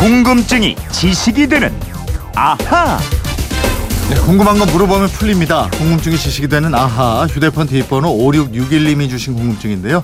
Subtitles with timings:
[0.00, 1.70] 궁금증이 지식이 되는
[2.34, 2.98] 아하.
[4.08, 5.68] 네, 궁금한 거 물어보면 풀립니다.
[5.72, 10.02] 궁금증이 지식이 되는 아하 휴대폰 뒷번호 5661님이 주신 궁금증인데요.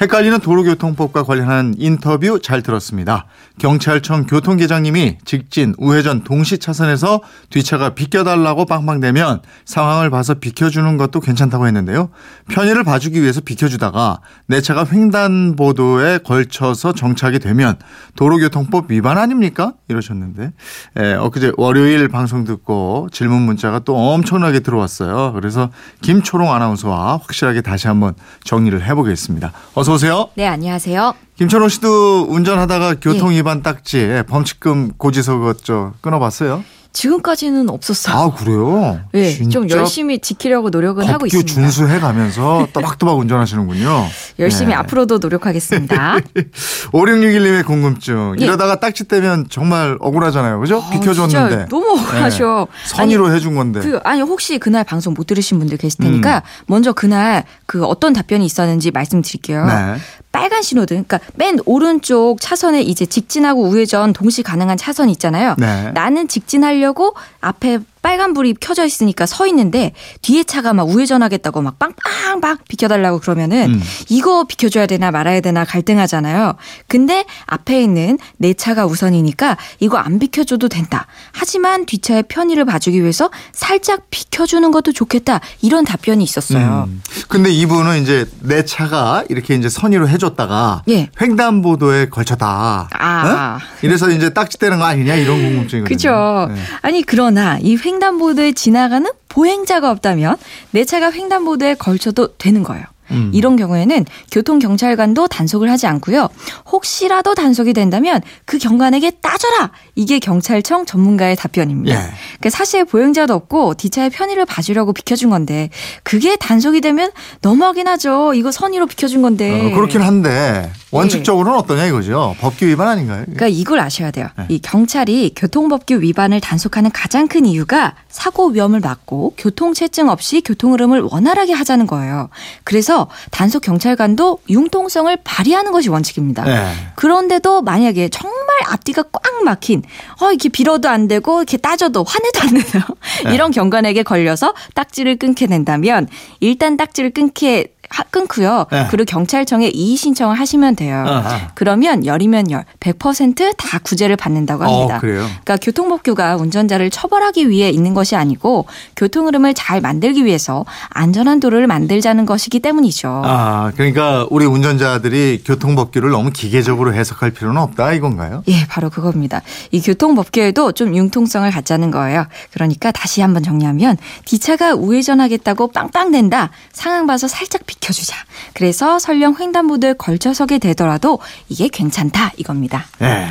[0.00, 3.26] 헷갈리는 도로교통법과 관련한 인터뷰 잘 들었습니다.
[3.58, 7.20] 경찰청 교통계장님이 직진, 우회전 동시 차선에서
[7.50, 12.10] 뒤차가 비켜달라고 빵빵대면 상황을 봐서 비켜주는 것도 괜찮다고 했는데요.
[12.48, 17.74] 편의를 봐주기 위해서 비켜주다가 내 차가 횡단보도에 걸쳐서 정차하게 되면
[18.14, 19.72] 도로교통법 위반 아닙니까?
[19.88, 20.52] 이러셨는데
[20.96, 25.32] 에, 엊그제 월요일 방송 듣고 질문 문자가 또 엄청나게 들어왔어요.
[25.32, 25.70] 그래서
[26.02, 29.52] 김초롱 아나운서와 확실하게 다시 한번 정리를 해보겠습니다.
[29.74, 30.28] 어서 오세요.
[30.34, 31.14] 네, 안녕하세요.
[31.36, 36.64] 김철호 씨도 운전하다가 교통 위반 딱지 범칙금 고지서 그저 끊어봤어요?
[36.92, 38.16] 지금까지는 없었어요.
[38.16, 39.00] 아 그래요?
[39.12, 41.52] 네, 좀 열심히 지키려고 노력은 하고 있습니다.
[41.52, 44.06] 준수해 가면서 또박또박 운전하시는군요.
[44.38, 44.74] 열심히 네.
[44.74, 46.18] 앞으로도 노력하겠습니다.
[46.92, 48.36] 5661님의 궁금증.
[48.40, 48.44] 예.
[48.44, 50.58] 이러다가 딱지 떼면 정말 억울하잖아요.
[50.60, 50.82] 그죠?
[50.84, 51.66] 아, 비켜줬는데.
[51.68, 52.66] 너무 억울하셔.
[52.70, 52.88] 네.
[52.88, 53.80] 선의로 해준 건데.
[53.80, 56.04] 그 아니 혹시 그날 방송 못 들으신 분들 계실 음.
[56.04, 59.66] 테니까 먼저 그날 그 어떤 답변이 있었는지 말씀드릴게요.
[59.66, 59.96] 네.
[60.30, 65.54] 빨간 신호등, 그러니까 맨 오른쪽 차선에 이제 직진하고 우회전 동시 가능한 차선 있잖아요.
[65.58, 65.90] 네.
[65.94, 71.78] 나는 직진 하려고 앞에 빨간 불이 켜져 있으니까 서 있는데 뒤에 차가 막 우회전하겠다고 막
[71.78, 73.82] 빵빵빵 비켜달라고 그러면은 음.
[74.08, 76.54] 이거 비켜줘야 되나 말아야 되나 갈등하잖아요.
[76.86, 81.06] 근데 앞에 있는 내 차가 우선이니까 이거 안 비켜줘도 된다.
[81.32, 85.40] 하지만 뒷차의 편의를 봐주기 위해서 살짝 비켜주는 것도 좋겠다.
[85.62, 86.86] 이런 답변이 있었어요.
[86.88, 87.02] 음.
[87.28, 91.08] 근데 이분은 이제 내 차가 이렇게 이제 선의로 해줬다가 예.
[91.20, 92.88] 횡단보도에 걸쳤다.
[92.92, 93.58] 아.
[93.58, 93.66] 어?
[93.82, 95.84] 이래서 이제 딱지 떼는 거 아니냐 이런 궁금증이거든요.
[95.84, 96.48] 그죠.
[96.54, 96.60] 네.
[96.82, 100.36] 아니 그러나 이 횡 단보도에 지나가는 보행자가 없다면
[100.70, 102.84] 내 차가 횡단보도에 걸쳐도 되는 거예요.
[103.10, 103.30] 음.
[103.32, 106.28] 이런 경우에는 교통 경찰관도 단속을 하지 않고요.
[106.70, 109.70] 혹시라도 단속이 된다면 그 경관에게 따져라.
[109.94, 111.94] 이게 경찰청 전문가의 답변입니다.
[111.94, 112.10] 예.
[112.38, 115.70] 그러니까 사실 보행자도 없고 뒷차의 편의를 봐주려고 비켜준 건데
[116.02, 117.10] 그게 단속이 되면
[117.42, 118.34] 너무하긴 하죠.
[118.34, 119.72] 이거 선의로 비켜준 건데.
[119.72, 122.34] 어, 그렇긴 한데 원칙적으로는 어떠냐 이거죠.
[122.40, 123.22] 법규 위반 아닌가요?
[123.24, 124.28] 그러니까 이걸 아셔야 돼요.
[124.38, 124.46] 네.
[124.48, 131.02] 이 경찰이 교통법규 위반을 단속하는 가장 큰 이유가 사고 위험을 막고 교통체증 없이 교통 흐름을
[131.02, 132.30] 원활하게 하자는 거예요.
[132.64, 132.97] 그래서
[133.30, 136.44] 단속 경찰관도 융통성을 발휘하는 것이 원칙입니다.
[136.44, 136.72] 네.
[136.96, 138.36] 그런데도 만약에 정말
[138.70, 139.82] 앞뒤가 꽉 막힌
[140.20, 142.86] 어 이렇게 빌어도 안 되고 이렇게 따져도 화내도 안 되는
[143.24, 143.30] 네.
[143.34, 146.08] 이런 경관에게 걸려서 딱지를 끊게 된다면
[146.40, 147.77] 일단 딱지를 끊게 하-
[148.10, 148.66] 끊고요.
[148.70, 148.86] 네.
[148.90, 151.04] 그리고 경찰청에 이의 신청을 하시면 돼요.
[151.06, 151.48] 아하.
[151.54, 154.96] 그러면 열이면 열, 100%다 구제를 받는다고 합니다.
[154.96, 155.20] 어, 그래요?
[155.20, 158.66] 그러니까 교통법규가 운전자를 처벌하기 위해 있는 것이 아니고
[158.96, 163.22] 교통 흐름을 잘 만들기 위해서 안전한 도로를 만들자는 것이기 때문이죠.
[163.24, 168.42] 아, 그러니까 우리 운전자들이 교통법규를 너무 기계적으로 해석할 필요는 없다 이건가요?
[168.48, 169.42] 예, 바로 그겁니다.
[169.70, 172.26] 이 교통법규에도 좀 융통성을 갖자는 거예요.
[172.52, 176.50] 그러니까 다시 한번 정리하면 뒤차가 우회전하겠다고 빵빵댄다.
[176.72, 178.16] 상황 봐서 살짝 비 켜주자.
[178.54, 181.18] 그래서 설령 횡단보도에 걸쳐 서게 되더라도
[181.48, 182.84] 이게 괜찮다 이겁니다.
[183.02, 183.28] 예.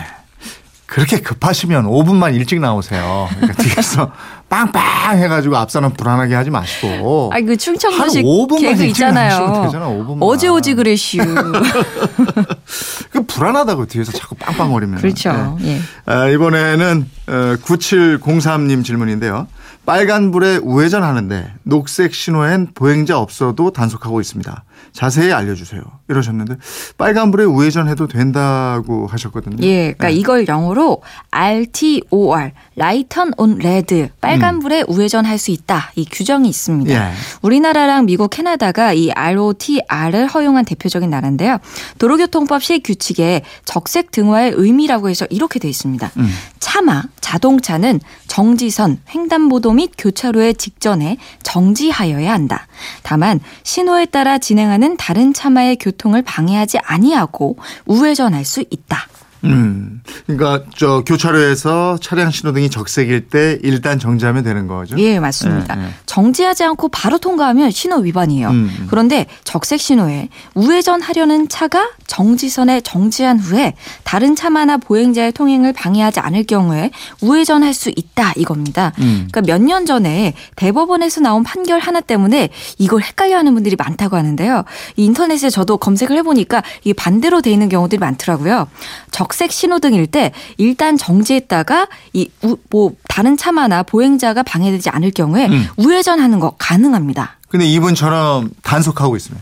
[0.88, 3.28] 그렇게 급하시면 5분만 일찍 나오세요.
[3.36, 4.12] 그러니까 뒤에서
[4.47, 7.31] 빵빵 해가지고 앞사람 불안하게 하지 마시고.
[7.34, 9.63] 아, 그한 충청도식 5분만 개그 있잖아요.
[9.66, 10.19] 되잖아, 5분만.
[10.22, 11.18] 어제 오지 그랬슈.
[13.12, 15.02] 그 불안하다고 뒤에서 자꾸 빵빵거리면.
[15.02, 15.57] 그렇죠.
[15.63, 15.81] 예.
[16.06, 17.34] 아, 이번에는 어,
[17.66, 19.47] 9703님 질문인데요.
[19.88, 24.66] 빨간불에 우회전하는데 녹색 신호엔 보행자 없어도 단속하고 있습니다.
[24.92, 25.81] 자세히 알려주세요.
[26.09, 26.56] 이러셨는데
[26.98, 29.66] 빨간불에 우회전해도 된다고 하셨거든요.
[29.66, 30.14] 예, 그러니까 네.
[30.16, 35.94] 이걸 영어로 RTOR, Light on Red, 빨간불에 우회전할 수 있다.
[35.96, 36.94] 이 규정이 있습니다.
[36.94, 37.14] 예.
[37.42, 41.59] 우리나라랑 미국, 캐나다가 이 ROTR을 허용한 대표적인 나라인데요.
[41.98, 46.12] 도로교통법 시 규칙에 적색 등화의 의미라고 해서 이렇게 돼 있습니다.
[46.18, 46.30] 음.
[46.68, 52.68] 차마, 자동차는 정지선, 횡단보도 및 교차로의 직전에 정지하여야 한다.
[53.04, 59.08] 다만 신호에 따라 진행하는 다른 차마의 교통을 방해하지 아니하고 우회전할 수 있다.
[59.46, 60.02] 음.
[60.25, 64.98] 그러니까 저 교차로에서 차량 신호등이 적색일 때 일단 정지하면 되는 거죠.
[64.98, 65.80] 예, 맞습니다.
[65.80, 65.90] 예, 예.
[66.06, 68.50] 정지하지 않고 바로 통과하면 신호 위반이에요.
[68.50, 68.88] 음, 음.
[68.90, 73.74] 그런데 적색 신호에 우회전하려는 차가 정지선에 정지한 후에
[74.04, 76.89] 다른 차마나 보행자의 통행을 방해하지 않을 경우에
[77.21, 78.94] 우회전할 수 있다 이겁니다.
[79.00, 79.27] 음.
[79.31, 84.63] 그러니까 몇 년 전에 대법원에서 나온 판결 하나 때문에 이걸 헷갈려하는 분들이 많다고 하는데요.
[84.95, 88.68] 이 인터넷에 저도 검색을 해보니까 이게 반대로 돼 있는 경우들이 많더라고요.
[89.12, 92.30] 적색 신호등일 때 일단 정지했다가 이
[92.69, 95.68] 뭐 다른 차마나 보행자가 방해되지 않을 경우에 음.
[95.77, 97.38] 우회전하는 거 가능합니다.
[97.50, 99.39] 근데 이분처럼 단속하고 있으면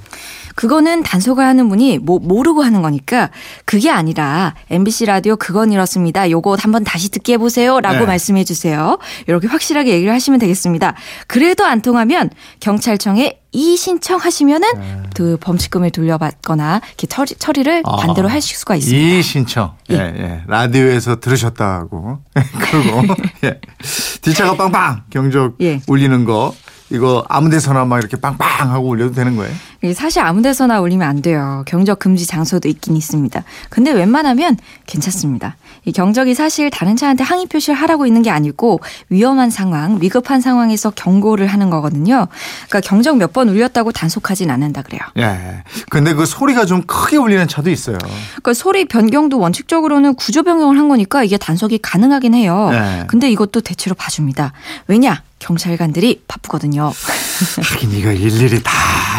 [0.55, 3.29] 그거는 단속을 하는 분이 뭐 모르고 하는 거니까
[3.65, 6.29] 그게 아니라 MBC 라디오 그건 이렇습니다.
[6.29, 8.05] 요거 한번 다시 듣게 해보세요라고 네.
[8.05, 8.97] 말씀해 주세요.
[9.27, 10.95] 이렇게 확실하게 얘기를 하시면 되겠습니다.
[11.27, 12.29] 그래도 안 통하면
[12.61, 15.03] 경찰청에 이 신청하시면은 네.
[15.15, 17.95] 그 범칙금을 돌려받거나 이렇게 처리, 처리를 아.
[17.95, 19.01] 반대로 하실 수가 있습니다.
[19.01, 19.75] 이 신청.
[19.91, 20.41] 예, 예.
[20.47, 22.19] 라디오에서 들으셨다고.
[22.35, 23.15] 그리고,
[23.45, 23.61] 예.
[24.21, 25.79] 뒷차가 빵빵 경적 예.
[25.87, 26.53] 울리는 거.
[26.91, 29.51] 이거 아무 데서나 막 이렇게 빵빵 하고 울려도 되는 거예요?
[29.81, 31.63] 이게 사실 아무 데서나 올리면 안 돼요.
[31.67, 33.43] 경적 금지 장소도 있긴 있습니다.
[33.69, 35.55] 근데 웬만하면 괜찮습니다.
[35.85, 40.91] 이 경적이 사실 다른 차한테 항의 표시를 하라고 있는 게 아니고 위험한 상황, 위급한 상황에서
[40.91, 42.27] 경고를 하는 거거든요.
[42.67, 45.01] 그러니까 경적 몇 번 울렸다고 단속하진 않는다 그래요.
[45.17, 45.63] 예.
[45.89, 47.97] 근데 그 소리가 좀 크게 울리는 차도 있어요.
[47.97, 52.69] 그러니까 소리 변경도 원칙적으로는 구조 변경을 한 거니까 이게 단속이 가능하긴 해요.
[52.71, 53.03] 네.
[53.07, 54.53] 근데 이것도 대체로 봐줍니다.
[54.87, 55.21] 왜냐?
[55.49, 56.91] 경찰관들이 바쁘거든요.
[57.71, 58.71] 하긴 이거 일일이 다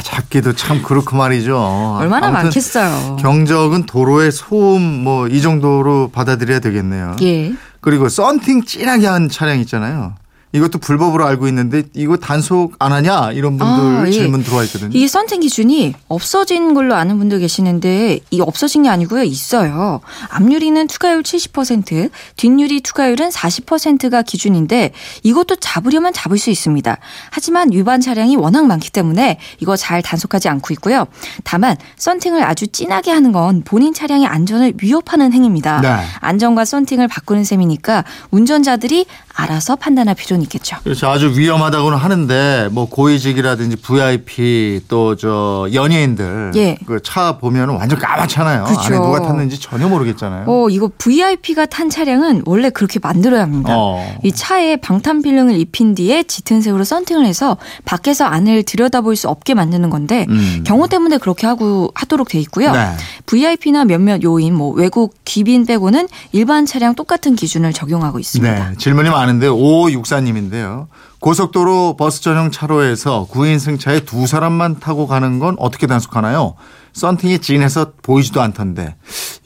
[0.02, 1.56] 잡기도 참 그렇고 말이죠.
[2.00, 3.16] 얼마나 많겠어요.
[3.20, 7.16] 경적은 도로의 소음 뭐 이 정도로 받아들여야 되겠네요.
[7.22, 7.52] 예.
[7.80, 10.14] 그리고 썬팅 진하게 한 차량 있잖아요.
[10.56, 14.10] 이것도 불법으로 알고 있는데 이거 단속 안 하냐 이런 분들 아, 예.
[14.10, 14.90] 질문 들어와 있거든요.
[14.92, 20.00] 이게 선택 기준이 없어진 걸로 아는 분들 계시는데 이 없어진 게 아니고요 있어요.
[20.30, 24.92] 앞유리는 투과율 70%, 뒷유리 투과율은 40%가 기준인데
[25.22, 26.96] 이것도 잡으려면 잡을 수 있습니다.
[27.30, 31.06] 하지만 위반 차량이 워낙 많기 때문에 이거 잘 단속하지 않고 있고요.
[31.44, 35.80] 다만 썬팅을 아주 진하게 하는 건 본인 차량의 안전을 위협하는 행위입니다.
[35.80, 35.96] 네.
[36.20, 39.06] 안전과 썬팅을 바꾸는 셈이니까 운전자들이
[39.36, 40.76] 알아서 판단할 필요는 있겠죠.
[40.82, 41.08] 그렇죠.
[41.08, 46.76] 아주 위험하다고는 하는데 뭐 고위직이라든지 VIP 또 저 연예인들 예.
[46.86, 48.64] 그 차 보면 완전 까맣잖아요.
[48.64, 48.80] 그렇죠.
[48.80, 50.44] 안에 누가 탔는지 전혀 모르겠잖아요.
[50.46, 53.74] 어, 이거 VIP가 탄 차량은 원래 그렇게 만들어야 합니다.
[53.76, 54.16] 어.
[54.22, 59.54] 이 차에 방탄 필름을 입힌 뒤에 짙은 색으로 썬팅을 해서 밖에서 안을 들여다볼 수 없게
[59.54, 60.64] 만드는 건데 음.
[60.66, 62.72] 경호 때문에 그렇게 하고 하도록 돼 있고요.
[62.72, 62.92] 네.
[63.26, 68.70] VIP나 몇몇 요인, 뭐 외국 귀빈 빼고는 일반 차량 똑같은 기준을 적용하고 있습니다.
[68.70, 70.88] 네, 질문이 많 은데 5564님인데요.
[71.20, 76.54] 고속도로 버스 전용 차로에서 9인 승 차에 두 사람만 타고 가는 건 어떻게 단속하나요?
[76.92, 78.96] 썬팅이 진해서 보이지도 않던데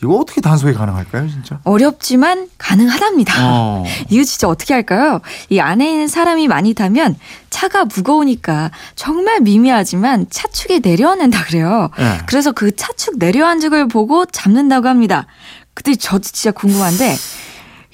[0.03, 1.59] 이거 어떻게 단속이 가능할까요, 진짜?
[1.65, 3.35] 어렵지만 가능하답니다.
[3.41, 3.85] 어.
[4.09, 5.21] 이거 진짜 어떻게 할까요?
[5.49, 7.17] 이 안에 있는 사람이 많이 타면
[7.51, 11.91] 차가 무거우니까 정말 미미하지만 차축이 내려앉는다 그래요.
[11.99, 12.19] 네.
[12.27, 15.27] 그래서 그 차축 내려앉은 걸 보고 잡는다고 합니다.
[15.75, 17.17] 근데 저도 진짜 궁금한데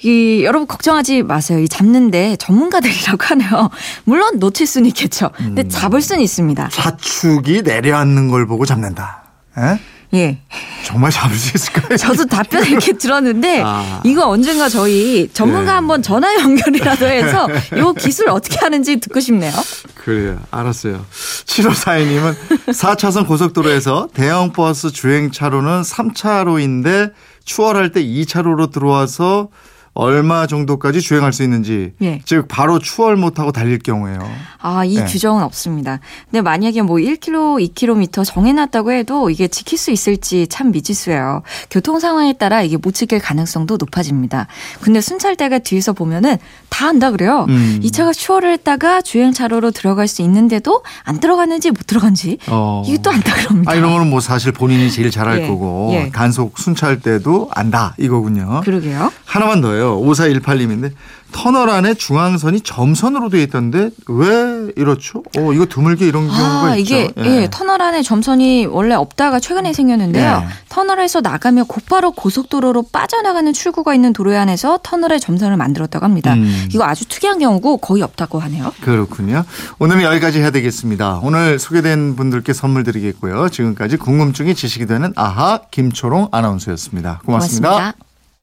[0.03, 1.59] 이 여러분 걱정하지 마세요.
[1.59, 3.69] 이 잡는데 전문가들이라고 하네요.
[4.03, 5.31] 물론 놓칠 수는 있겠죠.
[5.35, 5.69] 근데 음.
[5.69, 6.69] 잡을 수는 있습니다.
[6.69, 9.23] 차축이 내려앉는 걸 보고 잡는다.
[9.57, 9.79] 에?
[10.13, 10.39] 예.
[10.85, 11.97] 정말 잡을 수 있을까요?
[11.97, 14.01] 저도 답변 이렇게 들었는데 아.
[14.05, 15.71] 이거 언젠가 저희 전문가 네.
[15.71, 19.51] 한번 전화 연결이라도 해서 이 기술 어떻게 하는지 듣고 싶네요.
[19.95, 20.39] 그래요.
[20.49, 21.05] 알았어요.
[21.45, 22.35] 7542님은
[22.67, 27.11] 4차선 고속도로에서 대형 버스 주행 차로는 3차로인데
[27.43, 29.49] 추월할 때 2차로로 들어와서
[29.97, 32.21] 얼마 정도까지 주행할 수 있는지 예.
[32.23, 34.19] 즉 바로 추월 못하고 달릴 경우에요.
[34.59, 35.05] 아, 이 네.
[35.05, 35.99] 규정은 없습니다.
[36.25, 41.41] 근데 만약에 뭐 1km, 2km 정해놨다고 해도 이게 지킬 수 있을지 참 미지수예요.
[41.71, 44.47] 교통 상황에 따라 이게 못 지킬 가능성도 높아집니다.
[44.81, 46.37] 근데 순찰대가 뒤에서 보면은
[46.69, 47.45] 다 한다 그래요.
[47.49, 47.79] 음.
[47.81, 52.83] 이 차가 추월을 했다가 주행 차로로 들어갈 수 있는데도 안 들어갔는지 못 들어간지 어.
[52.85, 53.71] 이게 또 안다 그럽니다.
[53.71, 56.11] 아, 이런 거는 뭐 사실 본인이 제일 잘할 예, 거고 예.
[56.11, 58.61] 단속 순찰 때도 안다 이거군요.
[58.63, 59.11] 그러게요.
[59.25, 59.86] 하나만 더요.
[59.95, 60.91] 5418님인데
[61.31, 65.23] 터널 안에 중앙선이 점선으로 되어 있던데 왜 이렇죠?
[65.37, 66.95] 어, 이거 드물게 이런 경우가 아, 있죠.
[66.95, 70.43] 이게 예, 터널 안에 점선이 원래 없다가 최근에 생겼는데요.
[70.43, 70.47] 예.
[70.69, 76.33] 터널에서 나가면 곧바로 고속도로로 빠져나가는 출구가 있는 도로 안에서 터널에 점선을 만들었다고 합니다.
[76.33, 76.67] 음.
[76.73, 78.71] 이거 아주 특이한 경우고 거의 없다고 하네요.
[78.81, 79.43] 그렇군요.
[79.79, 81.19] 오늘은 여기까지 해야 되겠습니다.
[81.23, 83.49] 오늘 소개된 분들께 선물 드리겠고요.
[83.49, 87.69] 지금까지 궁금증이 지식이 되는 아하 김초롱 아나운서였습니다 고맙습니다.
[87.69, 88.06] 고맙습니다.